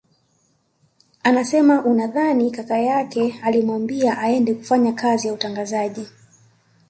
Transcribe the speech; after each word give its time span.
Anasema 1.23 1.85
anadhani 1.85 2.51
kaka 2.51 2.77
yake 2.79 3.39
alimwambia 3.43 4.17
aende 4.17 4.53
kufanya 4.53 4.93
kazi 4.93 5.27
ya 5.27 5.33
utangazaji 5.33 6.07